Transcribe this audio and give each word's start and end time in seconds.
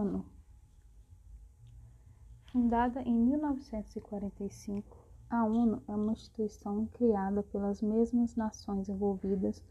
ONU. 0.00 0.24
Fundada 2.50 3.02
em 3.02 3.14
1945, 3.14 4.96
a 5.28 5.44
ONU 5.44 5.82
é 5.86 5.94
uma 5.94 6.12
instituição 6.12 6.86
criada 6.86 7.42
pelas 7.42 7.82
mesmas 7.82 8.34
nações 8.34 8.88
envolvidas 8.88 9.62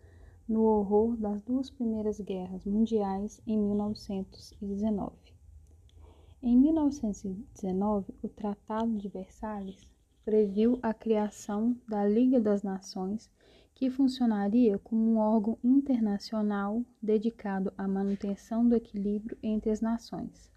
no 0.47 0.61
horror 0.61 1.17
das 1.17 1.41
duas 1.41 1.71
primeiras 1.71 2.19
guerras 2.19 2.63
mundiais 2.63 3.41
em 3.47 3.57
1919. 3.57 5.11
Em 6.43 6.55
1919, 6.55 8.13
o 8.21 8.29
Tratado 8.29 8.97
de 8.97 9.09
Versalhes 9.09 9.89
previu 10.23 10.77
a 10.83 10.93
criação 10.93 11.75
da 11.87 12.05
Liga 12.05 12.39
das 12.39 12.61
Nações, 12.61 13.31
que 13.79 13.89
funcionaria 13.89 14.77
como 14.77 15.01
um 15.01 15.17
órgão 15.17 15.57
internacional 15.63 16.83
dedicado 17.01 17.71
à 17.77 17.87
manutenção 17.87 18.67
do 18.67 18.75
equilíbrio 18.75 19.37
entre 19.41 19.71
as 19.71 19.79
nações. 19.79 20.51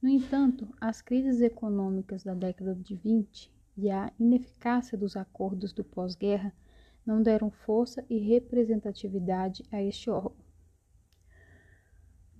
No 0.00 0.08
entanto, 0.08 0.68
as 0.80 1.02
crises 1.02 1.40
econômicas 1.40 2.22
da 2.22 2.34
década 2.34 2.72
de 2.76 2.94
20 2.94 3.52
e 3.76 3.90
a 3.90 4.12
ineficácia 4.16 4.96
dos 4.96 5.16
acordos 5.16 5.72
do 5.72 5.82
pós-guerra 5.82 6.54
não 7.04 7.20
deram 7.20 7.50
força 7.50 8.04
e 8.08 8.16
representatividade 8.16 9.64
a 9.72 9.82
este 9.82 10.08
órgão. 10.08 10.36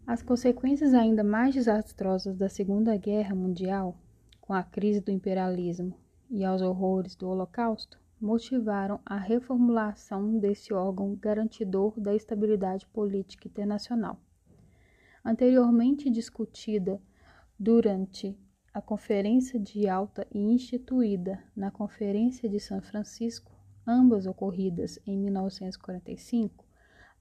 As 0.07 0.23
consequências 0.23 0.95
ainda 0.95 1.25
mais 1.25 1.53
desastrosas 1.53 2.37
da 2.37 2.49
Segunda 2.49 2.97
Guerra 2.97 3.35
Mundial, 3.35 3.99
com 4.41 4.53
a 4.53 4.63
crise 4.63 5.01
do 5.01 5.11
imperialismo 5.11 5.99
e 6.31 6.45
aos 6.45 6.63
horrores 6.63 7.17
do 7.17 7.29
Holocausto, 7.29 8.06
motivaram 8.21 9.01
a 9.05 9.17
reformulação 9.17 10.39
desse 10.39 10.73
órgão 10.73 11.15
garantidor 11.15 11.99
da 12.01 12.15
estabilidade 12.15 12.87
política 12.87 13.47
internacional. 13.47 14.19
Anteriormente 15.25 16.09
discutida 16.09 17.01
durante 17.59 18.39
a 18.73 18.81
Conferência 18.81 19.59
de 19.59 19.89
Alta 19.89 20.27
e 20.33 20.39
instituída 20.39 21.43
na 21.55 21.71
Conferência 21.71 22.49
de 22.49 22.61
São 22.61 22.81
Francisco, 22.83 23.53
ambas 23.87 24.27
ocorridas 24.27 24.99
em 25.07 25.19
1945, 25.19 26.65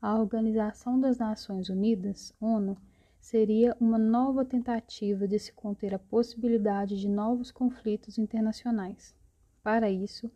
a 0.02 0.20
Organização 0.20 1.00
das 1.00 1.18
Nações 1.18 1.70
Unidas, 1.70 2.34
ONU, 2.40 2.78
seria 3.20 3.76
uma 3.80 3.98
nova 3.98 4.46
tentativa 4.46 5.28
de 5.28 5.40
se 5.40 5.52
conter 5.52 5.96
a 5.96 6.00
possibilidade 6.00 7.00
de 7.00 7.10
novos 7.10 7.50
conflitos 7.52 8.20
internacionais. 8.20 9.16
Para 9.64 9.90
isso, 9.90 10.32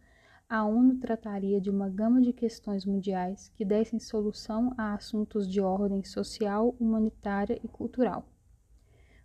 a 0.51 0.65
ONU 0.65 0.95
trataria 0.95 1.61
de 1.61 1.69
uma 1.69 1.87
gama 1.87 2.19
de 2.19 2.33
questões 2.33 2.83
mundiais 2.83 3.51
que 3.55 3.63
dessem 3.63 3.99
solução 3.99 4.73
a 4.75 4.95
assuntos 4.95 5.47
de 5.47 5.61
ordem 5.61 6.03
social, 6.03 6.75
humanitária 6.79 7.59
e 7.63 7.67
cultural. 7.67 8.27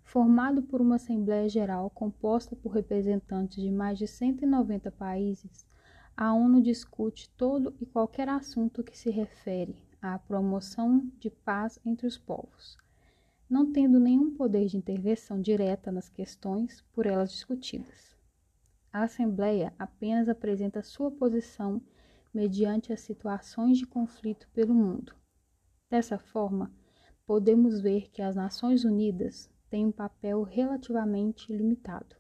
Formado 0.02 0.62
por 0.62 0.82
uma 0.82 0.96
Assembleia 0.96 1.48
Geral 1.48 1.88
composta 1.88 2.54
por 2.54 2.72
representantes 2.72 3.62
de 3.62 3.70
mais 3.70 3.96
de 3.96 4.06
190 4.06 4.90
países, 4.90 5.66
a 6.14 6.34
ONU 6.34 6.60
discute 6.60 7.30
todo 7.30 7.74
e 7.80 7.86
qualquer 7.86 8.28
assunto 8.28 8.84
que 8.84 8.96
se 8.96 9.08
refere 9.08 9.74
à 10.02 10.18
promoção 10.18 11.10
de 11.18 11.30
paz 11.30 11.80
entre 11.86 12.06
os 12.06 12.18
povos, 12.18 12.76
não 13.48 13.72
tendo 13.72 13.98
nenhum 13.98 14.34
poder 14.34 14.66
de 14.66 14.76
intervenção 14.76 15.40
direta 15.40 15.90
nas 15.90 16.10
questões 16.10 16.84
por 16.92 17.06
elas 17.06 17.32
discutidas. 17.32 18.13
A 18.94 19.02
Assembleia 19.02 19.74
apenas 19.76 20.28
apresenta 20.28 20.80
sua 20.80 21.10
posição 21.10 21.82
mediante 22.32 22.92
as 22.92 23.00
situações 23.00 23.76
de 23.76 23.84
conflito 23.84 24.48
pelo 24.54 24.72
mundo. 24.72 25.12
Dessa 25.90 26.16
forma, 26.16 26.70
podemos 27.26 27.80
ver 27.80 28.08
que 28.12 28.22
as 28.22 28.36
Nações 28.36 28.84
Unidas 28.84 29.50
têm 29.68 29.86
um 29.86 29.90
papel 29.90 30.44
relativamente 30.44 31.52
limitado. 31.52 32.14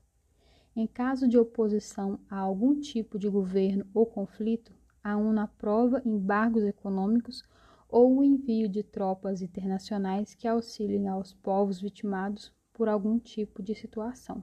Em 0.74 0.84
caso 0.84 1.28
de 1.28 1.38
oposição 1.38 2.18
a 2.28 2.38
algum 2.38 2.80
tipo 2.80 3.20
de 3.20 3.28
governo 3.28 3.86
ou 3.94 4.04
conflito, 4.04 4.74
a 5.00 5.16
ONU 5.16 5.42
aprova 5.42 6.02
embargos 6.04 6.64
econômicos 6.64 7.44
ou 7.88 8.16
o 8.16 8.24
envio 8.24 8.68
de 8.68 8.82
tropas 8.82 9.42
internacionais 9.42 10.34
que 10.34 10.48
auxiliem 10.48 11.06
aos 11.06 11.32
povos 11.34 11.80
vitimados 11.80 12.52
por 12.72 12.88
algum 12.88 13.16
tipo 13.16 13.62
de 13.62 13.76
situação. 13.76 14.42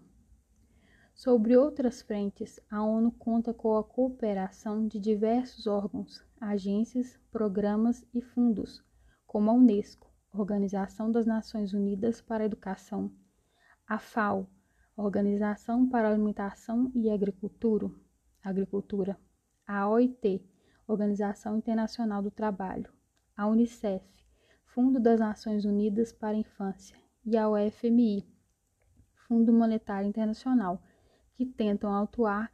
Sobre 1.13 1.55
outras 1.55 2.01
frentes, 2.01 2.59
a 2.69 2.83
ONU 2.83 3.11
conta 3.11 3.53
com 3.53 3.77
a 3.77 3.83
cooperação 3.83 4.87
de 4.87 4.99
diversos 4.99 5.67
órgãos, 5.67 6.23
agências, 6.39 7.19
programas 7.31 8.03
e 8.13 8.21
fundos, 8.21 8.83
como 9.27 9.51
a 9.51 9.53
Unesco, 9.53 10.09
Organização 10.33 11.11
das 11.11 11.27
Nações 11.27 11.73
Unidas 11.73 12.21
para 12.21 12.43
a 12.43 12.45
Educação, 12.45 13.11
a 13.87 13.99
FAO, 13.99 14.47
Organização 14.95 15.87
para 15.87 16.07
a 16.07 16.11
Alimentação 16.11 16.91
e 16.95 17.09
Agricultura, 17.09 17.91
a 19.67 19.89
OIT, 19.89 20.43
Organização 20.87 21.57
Internacional 21.57 22.21
do 22.21 22.31
Trabalho, 22.31 22.91
a 23.35 23.47
Unicef, 23.47 24.03
Fundo 24.65 24.99
das 24.99 25.19
Nações 25.19 25.65
Unidas 25.65 26.11
para 26.11 26.35
a 26.35 26.39
Infância, 26.39 26.97
e 27.25 27.37
a 27.37 27.49
UFMI, 27.49 28.25
Fundo 29.27 29.53
Monetário 29.53 30.07
Internacional, 30.07 30.81
que 31.41 31.45
tentam 31.47 31.91
atuar, 31.95 32.51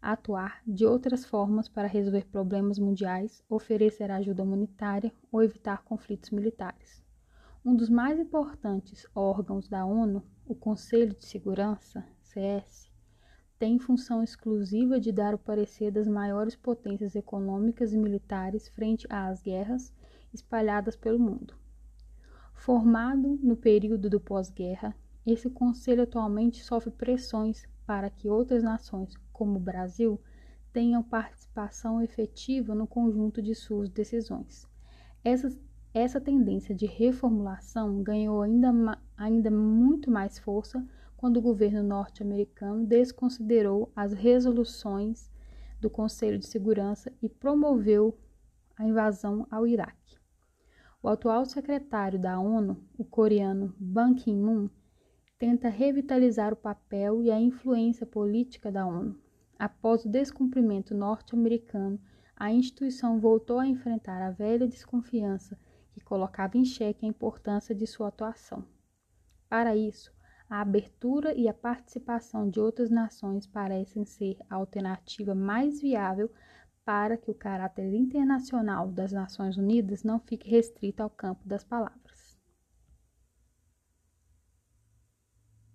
atuar 0.00 0.60
de 0.66 0.84
outras 0.84 1.24
formas 1.24 1.70
para 1.70 1.88
resolver 1.88 2.26
problemas 2.26 2.78
mundiais, 2.78 3.42
oferecer 3.48 4.10
ajuda 4.10 4.42
humanitária 4.42 5.10
ou 5.32 5.42
evitar 5.42 5.82
conflitos 5.84 6.28
militares. 6.28 7.02
Um 7.64 7.74
dos 7.74 7.88
mais 7.88 8.20
importantes 8.20 9.06
órgãos 9.14 9.68
da 9.68 9.86
ONU, 9.86 10.22
o 10.44 10.54
Conselho 10.54 11.14
de 11.14 11.24
Segurança, 11.24 12.04
CS, 12.20 12.90
tem 13.58 13.78
função 13.78 14.22
exclusiva 14.22 15.00
de 15.00 15.12
dar 15.12 15.34
o 15.34 15.38
parecer 15.38 15.90
das 15.90 16.06
maiores 16.06 16.54
potências 16.54 17.16
econômicas 17.16 17.94
e 17.94 17.96
militares 17.96 18.68
frente 18.68 19.06
às 19.08 19.40
guerras 19.40 19.94
espalhadas 20.30 20.94
pelo 20.94 21.18
mundo. 21.18 21.54
Formado 22.54 23.38
no 23.42 23.56
período 23.56 24.10
do 24.10 24.20
pós-guerra, 24.20 24.94
esse 25.26 25.48
conselho 25.48 26.02
atualmente 26.02 26.62
sofre 26.62 26.90
pressões 26.90 27.66
para 27.86 28.10
que 28.10 28.28
outras 28.28 28.62
nações, 28.62 29.14
como 29.32 29.56
o 29.56 29.62
Brasil, 29.62 30.20
tenham 30.72 31.02
participação 31.02 32.02
efetiva 32.02 32.74
no 32.74 32.86
conjunto 32.86 33.40
de 33.40 33.54
suas 33.54 33.88
decisões. 33.88 34.68
Essa, 35.24 35.48
essa 35.94 36.20
tendência 36.20 36.74
de 36.74 36.84
reformulação 36.84 38.02
ganhou 38.02 38.42
ainda, 38.42 39.00
ainda 39.16 39.50
muito 39.50 40.10
mais 40.10 40.38
força 40.38 40.86
quando 41.16 41.38
o 41.38 41.42
governo 41.42 41.82
norte-americano 41.82 42.84
desconsiderou 42.84 43.90
as 43.96 44.12
resoluções 44.12 45.30
do 45.80 45.88
Conselho 45.88 46.38
de 46.38 46.46
Segurança 46.46 47.12
e 47.22 47.28
promoveu 47.28 48.18
a 48.76 48.84
invasão 48.84 49.46
ao 49.50 49.66
Iraque. 49.66 50.18
O 51.02 51.08
atual 51.08 51.44
secretário 51.46 52.18
da 52.18 52.38
ONU, 52.38 52.76
o 52.98 53.04
coreano 53.04 53.74
Ban 53.78 54.14
Ki-moon, 54.14 54.68
tenta 55.38 55.68
revitalizar 55.68 56.52
o 56.52 56.56
papel 56.56 57.22
e 57.22 57.30
a 57.30 57.38
influência 57.38 58.06
política 58.06 58.72
da 58.72 58.86
ONU. 58.86 59.18
Após 59.58 60.04
o 60.04 60.08
descumprimento 60.08 60.94
norte-americano, 60.94 62.00
a 62.34 62.50
instituição 62.50 63.20
voltou 63.20 63.58
a 63.58 63.66
enfrentar 63.66 64.22
a 64.22 64.30
velha 64.30 64.66
desconfiança 64.66 65.58
que 65.92 66.00
colocava 66.00 66.56
em 66.58 66.64
xeque 66.64 67.04
a 67.04 67.08
importância 67.08 67.74
de 67.74 67.86
sua 67.86 68.08
atuação. 68.08 68.64
Para 69.48 69.76
isso, 69.76 70.12
a 70.48 70.60
abertura 70.60 71.34
e 71.34 71.48
a 71.48 71.54
participação 71.54 72.48
de 72.48 72.60
outras 72.60 72.90
nações 72.90 73.46
parecem 73.46 74.04
ser 74.04 74.36
a 74.48 74.56
alternativa 74.56 75.34
mais 75.34 75.80
viável 75.80 76.30
para 76.84 77.16
que 77.16 77.30
o 77.30 77.34
caráter 77.34 77.92
internacional 77.94 78.88
das 78.88 79.12
Nações 79.12 79.56
Unidas 79.56 80.04
não 80.04 80.20
fique 80.20 80.48
restrito 80.48 81.02
ao 81.02 81.10
campo 81.10 81.46
das 81.46 81.64
palavras. 81.64 82.05